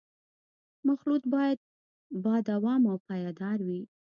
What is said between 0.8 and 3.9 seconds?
مخلوط باید با دوام او پایدار وي